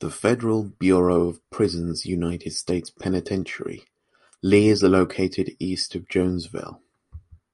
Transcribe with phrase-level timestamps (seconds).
[0.00, 3.86] The Federal Bureau of Prisons United States Penitentiary,
[4.42, 6.82] Lee is located east of Jonesville.